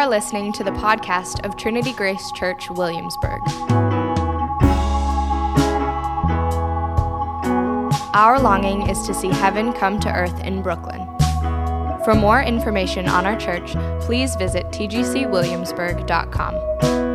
[0.00, 3.42] are listening to the podcast of Trinity Grace Church, Williamsburg.
[8.14, 11.06] Our longing is to see heaven come to earth in Brooklyn.
[12.02, 17.09] For more information on our church, please visit tgcwilliamsburg.com.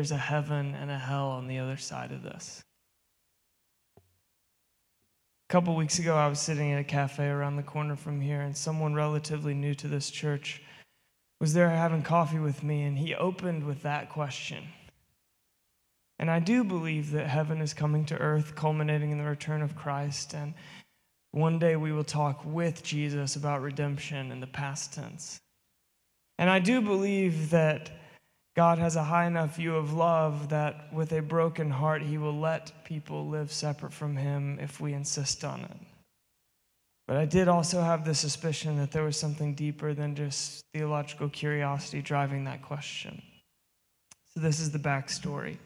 [0.00, 2.64] there's a heaven and a hell on the other side of this.
[3.98, 8.40] A couple weeks ago, I was sitting at a cafe around the corner from here,
[8.40, 10.62] and someone relatively new to this church
[11.38, 14.64] was there having coffee with me, and he opened with that question.
[16.18, 19.76] And I do believe that heaven is coming to earth, culminating in the return of
[19.76, 20.32] Christ.
[20.32, 20.54] And
[21.32, 25.38] one day we will talk with Jesus about redemption in the past tense.
[26.38, 27.99] And I do believe that
[28.60, 32.38] God has a high enough view of love that with a broken heart, he will
[32.38, 35.78] let people live separate from him if we insist on it.
[37.08, 41.30] But I did also have the suspicion that there was something deeper than just theological
[41.30, 43.22] curiosity driving that question.
[44.34, 45.56] So, this is the backstory.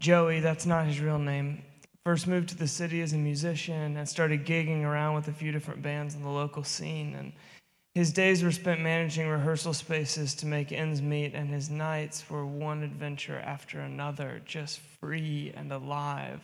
[0.00, 1.62] Joey, that's not his real name,
[2.04, 5.52] first moved to the city as a musician and started gigging around with a few
[5.52, 7.14] different bands in the local scene.
[7.14, 7.32] And
[7.94, 12.46] his days were spent managing rehearsal spaces to make ends meet, and his nights were
[12.46, 16.40] one adventure after another, just free and alive.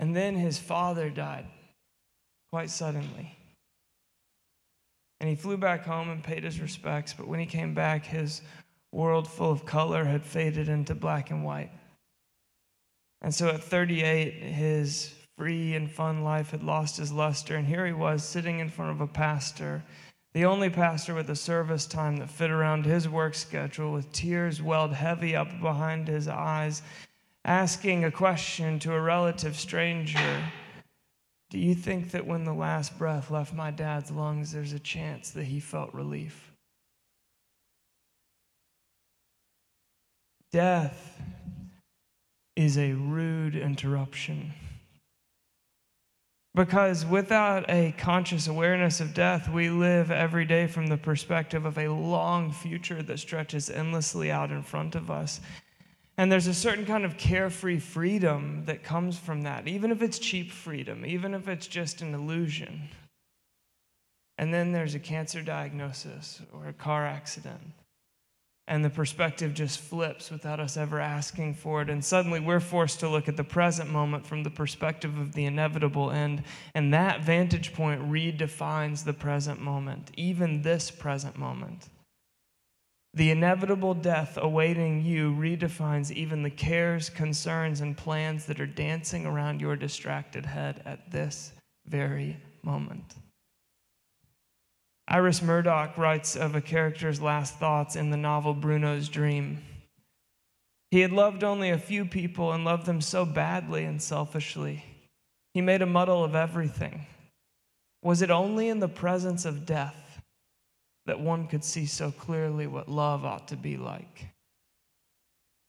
[0.00, 1.46] And then his father died
[2.50, 3.36] quite suddenly.
[5.20, 8.42] And he flew back home and paid his respects, but when he came back, his
[8.90, 11.70] world full of color had faded into black and white.
[13.22, 17.86] And so at 38, his free and fun life had lost his luster, and here
[17.86, 19.82] he was sitting in front of a pastor,
[20.34, 24.60] the only pastor with a service time that fit around his work schedule, with tears
[24.60, 26.82] welled heavy up behind his eyes,
[27.46, 30.42] asking a question to a relative stranger.
[31.48, 35.30] Do you think that when the last breath left my dad's lungs, there's a chance
[35.30, 36.52] that he felt relief?
[40.52, 41.18] Death
[42.56, 44.52] is a rude interruption.
[46.54, 51.78] Because without a conscious awareness of death, we live every day from the perspective of
[51.78, 55.40] a long future that stretches endlessly out in front of us.
[56.16, 60.18] And there's a certain kind of carefree freedom that comes from that, even if it's
[60.18, 62.88] cheap freedom, even if it's just an illusion.
[64.36, 67.62] And then there's a cancer diagnosis or a car accident
[68.70, 71.90] and the perspective just flips without us ever asking for it.
[71.90, 75.44] And suddenly we're forced to look at the present moment from the perspective of the
[75.44, 76.44] inevitable end.
[76.72, 81.88] And that vantage point redefines the present moment, even this present moment.
[83.12, 89.26] The inevitable death awaiting you redefines even the cares, concerns, and plans that are dancing
[89.26, 91.50] around your distracted head at this
[91.88, 93.16] very moment.
[95.12, 99.58] Iris Murdoch writes of a character's last thoughts in the novel Bruno's Dream.
[100.92, 104.84] He had loved only a few people and loved them so badly and selfishly.
[105.52, 107.06] He made a muddle of everything.
[108.04, 110.22] Was it only in the presence of death
[111.06, 114.28] that one could see so clearly what love ought to be like?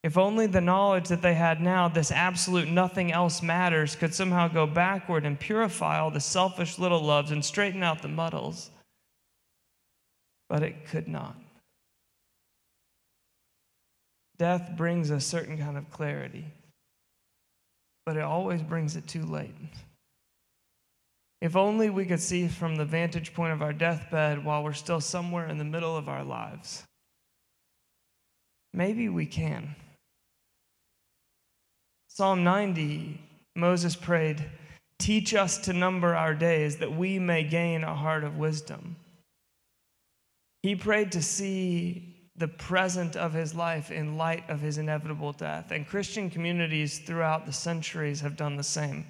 [0.04, 4.46] If only the knowledge that they had now, this absolute nothing else matters, could somehow
[4.46, 8.70] go backward and purify all the selfish little loves and straighten out the muddles
[10.52, 11.34] but it could not.
[14.36, 16.44] Death brings a certain kind of clarity,
[18.04, 19.54] but it always brings it too late.
[21.40, 25.00] If only we could see from the vantage point of our deathbed while we're still
[25.00, 26.82] somewhere in the middle of our lives.
[28.74, 29.74] Maybe we can.
[32.08, 33.18] Psalm 90,
[33.56, 34.44] Moses prayed,
[34.98, 38.96] Teach us to number our days that we may gain a heart of wisdom.
[40.62, 45.70] He prayed to see the present of his life in light of his inevitable death.
[45.70, 49.06] And Christian communities throughout the centuries have done the same.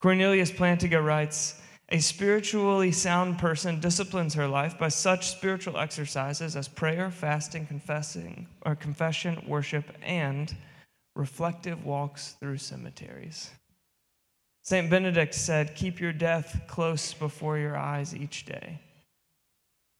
[0.00, 1.60] Cornelius Plantinga writes
[1.90, 8.48] A spiritually sound person disciplines her life by such spiritual exercises as prayer, fasting, confessing,
[8.64, 10.54] or confession, worship, and
[11.14, 13.50] reflective walks through cemeteries.
[14.62, 14.88] St.
[14.88, 18.80] Benedict said, Keep your death close before your eyes each day.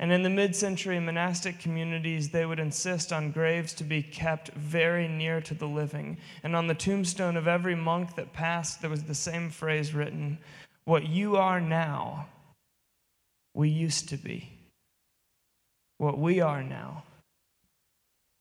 [0.02, 4.49] And in the mid century monastic communities, they would insist on graves to be kept
[4.54, 6.19] very near to the living.
[6.43, 10.38] And on the tombstone of every monk that passed, there was the same phrase written
[10.87, 12.26] What you are now,
[13.54, 14.50] we used to be.
[15.99, 17.04] What we are now,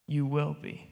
[0.07, 0.87] you will be.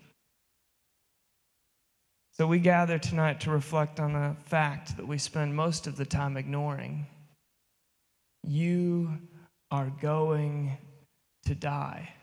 [2.33, 6.05] So we gather tonight to reflect on a fact that we spend most of the
[6.05, 7.07] time ignoring.
[8.43, 9.17] You
[9.71, 10.77] are going
[11.45, 12.13] to die.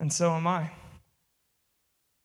[0.00, 0.70] And so am I.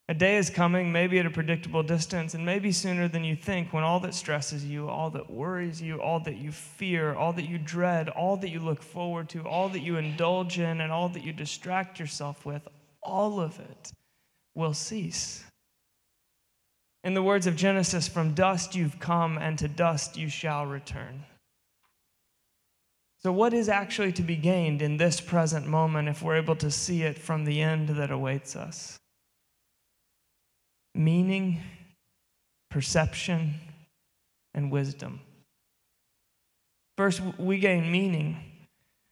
[0.08, 3.74] A day is coming, maybe at a predictable distance, and maybe sooner than you think,
[3.74, 7.50] when all that stresses you, all that worries you, all that you fear, all that
[7.50, 11.10] you dread, all that you look forward to, all that you indulge in, and all
[11.10, 12.68] that you distract yourself with,
[13.02, 13.92] all of it
[14.54, 15.44] will cease.
[17.06, 21.24] In the words of Genesis, from dust you've come, and to dust you shall return.
[23.19, 26.72] So, what is actually to be gained in this present moment if we're able to
[26.72, 28.98] see it from the end that awaits us?
[30.96, 31.62] Meaning,
[32.72, 33.54] perception,
[34.56, 35.22] and wisdom.
[36.98, 38.38] First, we gain meaning.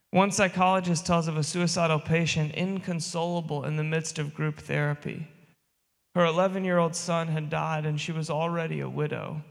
[0.10, 5.28] One psychologist tells of a suicidal patient inconsolable in the midst of group therapy.
[6.16, 9.42] Her 11 year old son had died, and she was already a widow.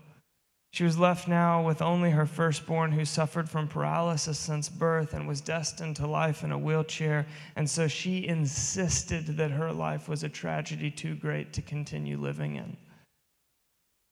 [0.73, 5.29] She was left now with only her firstborn, who suffered from paralysis since birth and
[5.29, 7.27] was destined to life in a wheelchair.
[7.57, 12.57] And so she insisted that her life was a tragedy too great to continue living
[12.57, 12.77] in.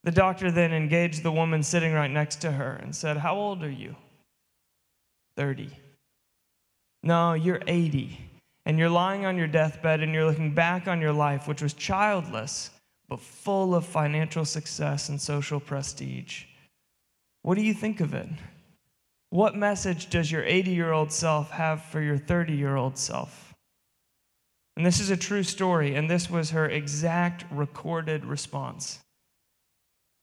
[0.02, 3.62] The doctor then engaged the woman sitting right next to her and said, How old
[3.62, 3.97] are you?
[5.37, 5.70] 30.
[7.02, 8.30] No, you're 80
[8.67, 11.75] and you're lying on your deathbed and you're looking back on your life, which was
[11.75, 12.71] childless,
[13.09, 16.45] but full of financial success and social prestige.
[17.43, 18.29] What do you think of it?
[19.31, 23.55] What message does your 80 year old self have for your 30 year old self?
[24.77, 29.01] And this is a true story, and this was her exact recorded response.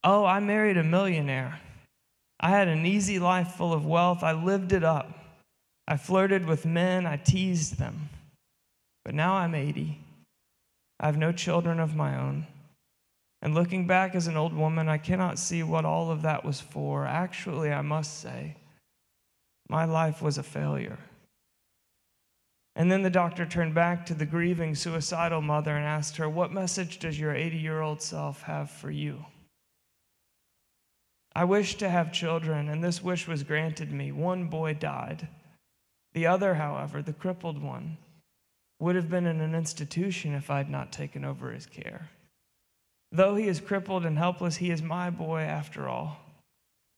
[0.04, 1.60] Oh, I married a millionaire.
[2.39, 4.24] I had an easy life full of wealth.
[4.24, 5.10] I lived it up.
[5.88, 7.06] I flirted with men.
[7.06, 8.10] I teased them.
[9.07, 9.98] But now I'm 80.
[11.00, 12.45] I have no children of my own.
[13.42, 16.59] And looking back as an old woman, I cannot see what all of that was
[16.59, 17.06] for.
[17.06, 18.57] Actually, I must say,
[19.69, 21.00] my life was a failure.
[22.75, 26.51] And then the doctor turned back to the grieving, suicidal mother and asked her, What
[26.51, 29.25] message does your 80 year old self have for you?
[31.33, 34.12] I wish to have children, and this wish was granted me.
[34.12, 35.30] One boy died.
[36.12, 38.00] The other, however, the crippled one,
[38.79, 42.09] would have been in an institution if I had not taken over his care.
[43.12, 46.18] Though he is crippled and helpless, he is my boy after all.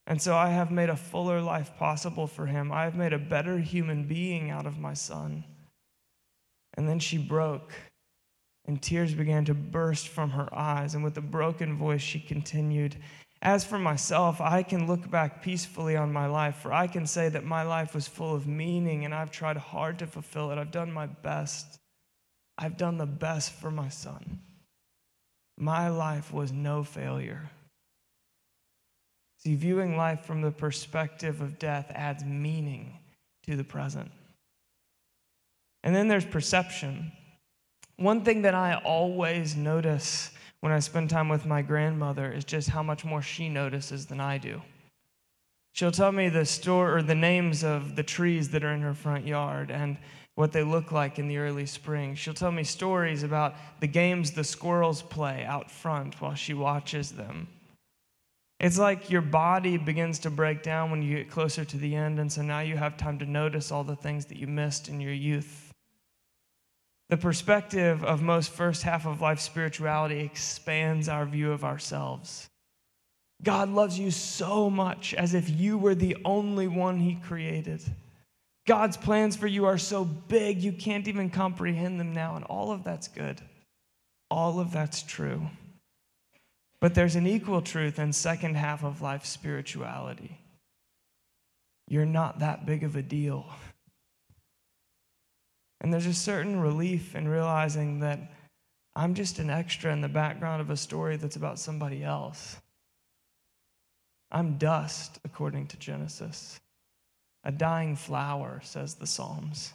[0.08, 2.72] And so I have made a fuller life possible for him.
[2.72, 5.44] I have made a better human being out of my son.
[6.74, 7.72] And then she broke,
[8.70, 10.94] and tears began to burst from her eyes.
[10.94, 12.98] And with a broken voice, she continued
[13.42, 17.30] As for myself, I can look back peacefully on my life, for I can say
[17.30, 20.60] that my life was full of meaning, and I've tried hard to fulfill it.
[20.60, 21.80] I've done my best.
[22.60, 24.40] I've done the best for my son.
[25.58, 27.50] My life was no failure.
[29.40, 33.00] See, viewing life from the perspective of death adds meaning
[33.48, 34.12] to the present.
[35.82, 37.14] And then there's perception.
[38.00, 42.70] One thing that I always notice when I spend time with my grandmother is just
[42.70, 44.62] how much more she notices than I do.
[45.74, 48.94] She'll tell me the store or the names of the trees that are in her
[48.94, 49.98] front yard, and
[50.36, 52.16] what they look like in the early spring.
[52.16, 57.12] She'll tell me stories about the games the squirrels play out front while she watches
[57.12, 57.50] them.
[58.62, 62.18] It's like your body begins to break down when you get closer to the end,
[62.18, 65.02] and so now you have time to notice all the things that you missed in
[65.02, 65.69] your youth.
[67.10, 72.48] The perspective of most first half of life spirituality expands our view of ourselves.
[73.42, 77.82] God loves you so much as if you were the only one He created.
[78.68, 82.36] God's plans for you are so big, you can't even comprehend them now.
[82.36, 83.42] And all of that's good.
[84.30, 85.48] All of that's true.
[86.80, 90.38] But there's an equal truth in second half of life spirituality.
[91.88, 93.48] You're not that big of a deal.
[95.82, 98.20] And there's a certain relief in realizing that
[98.96, 102.58] I'm just an extra in the background of a story that's about somebody else.
[104.32, 106.60] I'm dust, according to Genesis.
[107.44, 109.74] A dying flower, says the Psalms.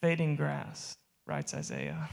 [0.00, 2.08] Fading grass, writes Isaiah.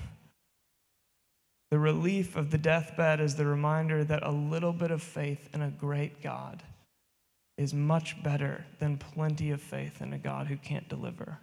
[1.72, 5.62] The relief of the deathbed is the reminder that a little bit of faith in
[5.62, 6.63] a great God
[7.58, 11.38] is much better than plenty of faith in a God who can't deliver.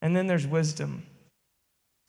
[0.00, 1.04] And then there's wisdom,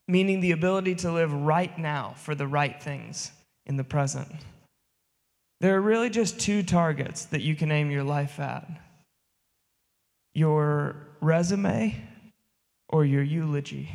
[0.08, 3.32] meaning the ability to live right now for the right things
[3.66, 4.32] in the present.
[5.62, 8.68] There are really just two targets that you can aim your life at
[10.34, 12.02] your resume
[12.88, 13.90] or your eulogy.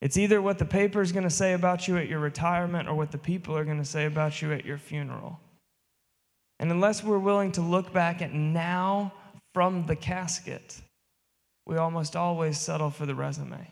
[0.00, 2.94] It's either what the paper is going to say about you at your retirement or
[2.94, 5.38] what the people are going to say about you at your funeral.
[6.58, 9.12] And unless we're willing to look back at now
[9.54, 10.80] from the casket,
[11.66, 13.68] we almost always settle for the resume.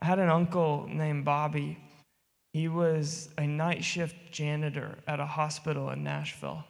[0.00, 1.78] I had an uncle named Bobby.
[2.52, 6.64] He was a night shift janitor at a hospital in Nashville.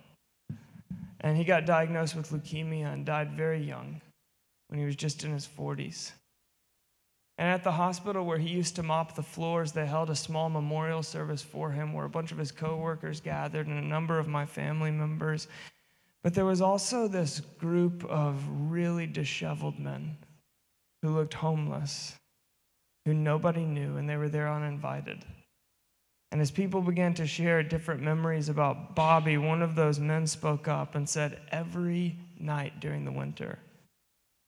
[1.20, 4.00] And he got diagnosed with leukemia and died very young
[4.68, 6.12] when he was just in his 40s.
[7.38, 10.48] And at the hospital where he used to mop the floors, they held a small
[10.48, 14.26] memorial service for him where a bunch of his coworkers gathered and a number of
[14.26, 15.46] my family members.
[16.22, 20.16] But there was also this group of really disheveled men
[21.02, 22.16] who looked homeless,
[23.04, 25.24] who nobody knew, and they were there uninvited.
[26.30, 30.68] And as people began to share different memories about Bobby, one of those men spoke
[30.68, 33.58] up and said, Every night during the winter,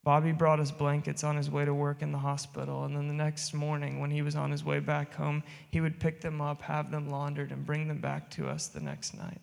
[0.02, 3.14] Bobby brought us blankets on his way to work in the hospital, and then the
[3.14, 6.62] next morning, when he was on his way back home, he would pick them up,
[6.62, 9.40] have them laundered, and bring them back to us the next night.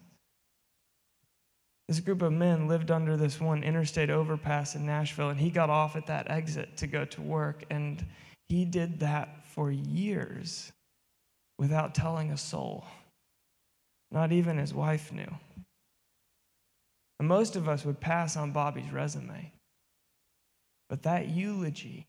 [1.87, 5.69] This group of men lived under this one interstate overpass in Nashville, and he got
[5.69, 8.05] off at that exit to go to work, and
[8.49, 10.71] he did that for years
[11.57, 12.85] without telling a soul.
[14.11, 15.33] Not even his wife knew.
[17.19, 19.51] And most of us would pass on Bobby's resume.
[20.89, 22.05] But that eulogy,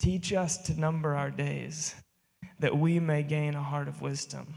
[0.00, 1.94] teach us to number our days
[2.58, 4.54] that we may gain a heart of wisdom.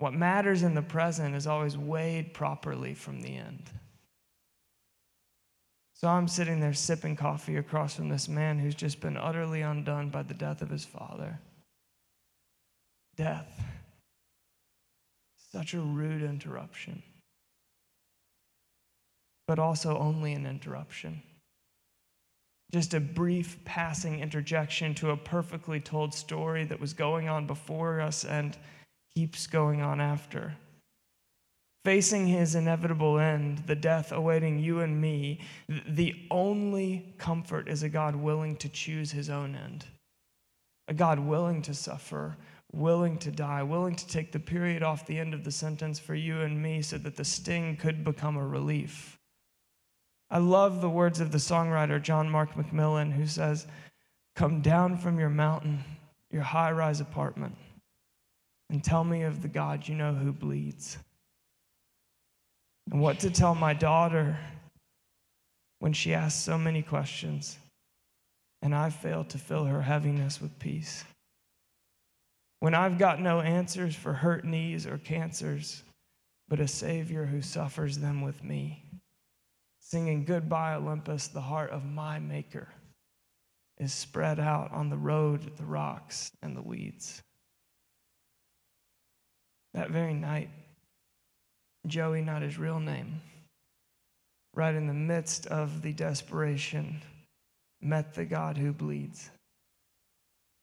[0.00, 3.70] What matters in the present is always weighed properly from the end.
[5.94, 10.08] So I'm sitting there sipping coffee across from this man who's just been utterly undone
[10.08, 11.38] by the death of his father.
[13.16, 13.62] Death.
[15.52, 17.02] Such a rude interruption
[19.50, 21.20] but also only an interruption.
[22.72, 28.00] Just a brief passing interjection to a perfectly told story that was going on before
[28.00, 28.56] us and
[29.14, 30.54] keeps going on after.
[31.84, 35.40] Facing his inevitable end, the death awaiting you and me,
[35.88, 39.86] the only comfort is a God willing to choose his own end.
[40.88, 42.36] A God willing to suffer,
[42.72, 46.14] willing to die, willing to take the period off the end of the sentence for
[46.14, 49.18] you and me so that the sting could become a relief.
[50.30, 53.66] I love the words of the songwriter John Mark McMillan, who says,
[54.36, 55.82] Come down from your mountain,
[56.30, 57.56] your high rise apartment,
[58.70, 60.96] and tell me of the God you know who bleeds.
[62.90, 64.38] And what to tell my daughter
[65.80, 67.58] when she asks so many questions,
[68.62, 71.04] and I fail to fill her heaviness with peace.
[72.60, 75.82] When I've got no answers for hurt knees or cancers,
[76.48, 78.84] but a Savior who suffers them with me
[79.90, 82.68] singing Goodbye, Olympus, the heart of my Maker
[83.78, 87.22] is spread out on the road, the rocks, and the weeds.
[89.74, 90.50] That very night,
[91.86, 93.20] Joey, not his real name,
[94.54, 97.00] right in the midst of the desperation,
[97.80, 99.30] met the God who bleeds.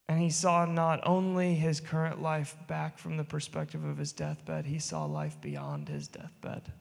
[0.10, 4.66] And he saw not only his current life back from the perspective of his deathbed,
[4.66, 6.72] he saw life beyond his deathbed.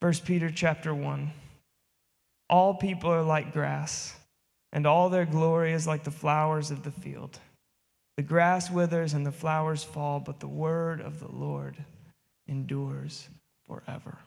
[0.00, 1.30] 1 Peter chapter 1.
[2.48, 4.16] All people are like grass,
[4.72, 7.38] and all their glory is like the flowers of the field.
[8.20, 11.82] The grass withers and the flowers fall, but the word of the Lord
[12.46, 13.30] endures
[13.66, 14.18] forever.